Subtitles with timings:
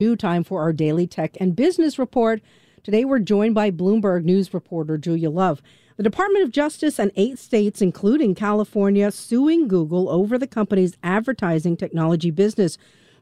[0.00, 2.40] New time for our daily tech and business report.
[2.82, 5.60] Today we're joined by Bloomberg News reporter Julia Love.
[5.98, 11.76] The Department of Justice and eight states, including California, suing Google over the company's advertising
[11.76, 12.78] technology business.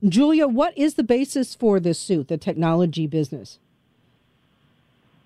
[0.08, 3.58] Julia, what is the basis for this suit, the technology business?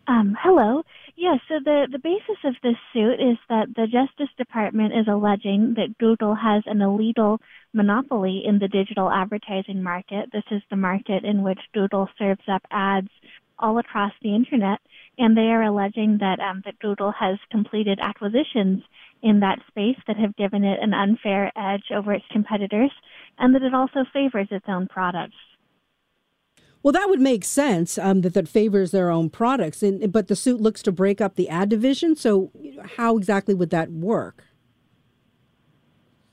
[0.09, 0.85] Um, hello.
[1.15, 5.75] Yes, so the, the basis of this suit is that the Justice Department is alleging
[5.77, 7.39] that Google has an illegal
[7.75, 10.31] monopoly in the digital advertising market.
[10.33, 13.11] This is the market in which Google serves up ads
[13.59, 14.81] all across the internet,
[15.19, 18.83] and they are alleging that um, that Google has completed acquisitions
[19.23, 22.91] in that space that have given it an unfair edge over its competitors,
[23.39, 25.37] and that it also favors its own products.
[26.83, 30.37] Well, that would make sense um, that that favors their own products, and, but the
[30.37, 32.17] suit looks to break up the ad division.
[32.17, 32.51] So,
[32.97, 34.45] how exactly would that work?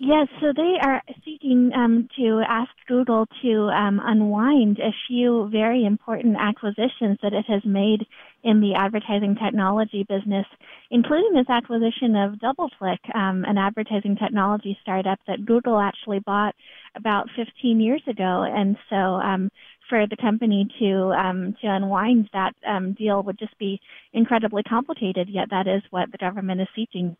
[0.01, 5.83] Yes, so they are seeking um, to ask Google to um, unwind a few very
[5.83, 8.07] important acquisitions that it has made
[8.41, 10.45] in the advertising technology business,
[10.89, 16.55] including this acquisition of DoubleClick, um, an advertising technology startup that Google actually bought
[16.95, 18.45] about 15 years ago.
[18.49, 19.49] And so, um,
[19.89, 23.79] for the company to um, to unwind that um, deal would just be
[24.13, 25.27] incredibly complicated.
[25.29, 27.17] Yet that is what the government is seeking.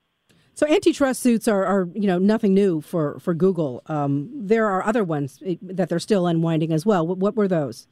[0.54, 3.82] So antitrust suits are, are you know nothing new for for Google.
[3.88, 7.08] Um, there are other ones eh, that they're still unwinding as well.
[7.08, 7.88] What, what were those?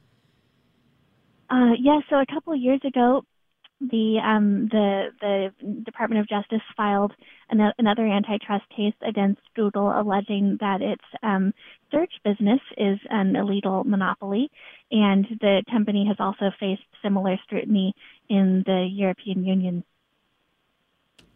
[1.50, 3.22] Uh, yes, yeah, so a couple of years ago,
[3.80, 7.12] the um, the the Department of Justice filed
[7.50, 11.54] an, another antitrust case against Google, alleging that its um,
[11.90, 14.50] search business is an illegal monopoly,
[14.90, 17.94] and the company has also faced similar scrutiny
[18.28, 19.84] in the European Union.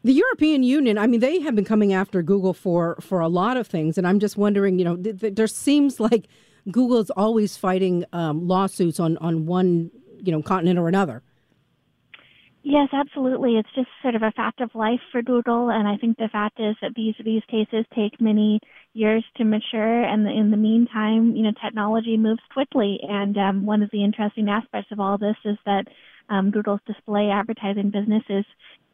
[0.05, 3.56] The European Union, I mean, they have been coming after Google for for a lot
[3.56, 6.27] of things, and I'm just wondering, you know, th- th- there seems like
[6.71, 11.22] Google is always fighting um, lawsuits on on one, you know, continent or another.
[12.65, 13.56] Yes, absolutely.
[13.56, 16.61] It's just sort of a fact of life for Google, and I think the fact
[16.61, 18.61] is that these these cases take many
[18.95, 23.00] years to mature, and in the meantime, you know, technology moves quickly.
[23.03, 25.87] And um, one of the interesting aspects of all this is that
[26.28, 28.45] um, Google's display advertising business is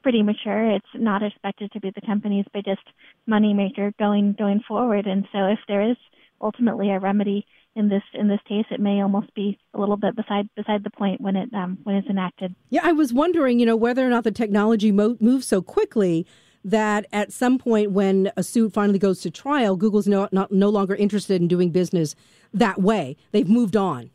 [0.03, 0.71] pretty mature.
[0.75, 2.83] It's not expected to be the company's biggest
[3.29, 5.07] moneymaker going going forward.
[5.07, 5.97] And so, if there is
[6.41, 7.45] ultimately a remedy
[7.79, 10.91] in this in this case, it may almost be a little bit beside beside the
[10.91, 12.55] point when it um, when it's enacted.
[12.71, 16.27] Yeah, I was wondering, you know, whether or not the technology mo- moves so quickly
[16.65, 20.69] that at some point when a suit finally goes to trial, Google's no, not, no
[20.69, 22.17] longer interested in doing business
[22.53, 23.17] that way.
[23.31, 24.11] They've moved on.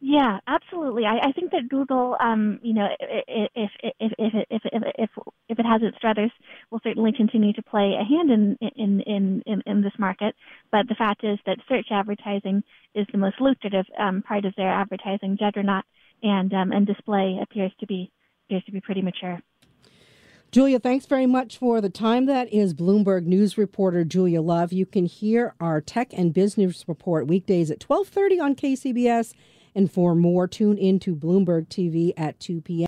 [0.00, 1.04] Yeah, absolutely.
[1.06, 4.62] I, I think that Google, um, you know, if if if if if
[4.96, 5.10] if
[5.48, 6.30] if, it has its struggles,
[6.70, 10.36] will certainly continue to play a hand in in, in in in this market.
[10.70, 12.62] But the fact is that search advertising
[12.94, 15.84] is the most lucrative um, part of their advertising juggernaut,
[16.22, 18.10] and um, and display appears to be
[18.46, 19.40] appears to be pretty mature.
[20.50, 22.24] Julia, thanks very much for the time.
[22.24, 24.72] That is Bloomberg News reporter Julia Love.
[24.72, 29.34] You can hear our tech and business report weekdays at 12:30 on KCBS
[29.78, 32.87] and for more, tune into Bloomberg TV at 2 p.m.